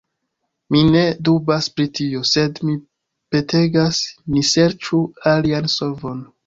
[0.75, 2.79] Mi ne dubas pri tio, sed, mi
[3.35, 4.03] petegas,
[4.35, 5.05] ni serĉu
[5.37, 6.31] alian solvon.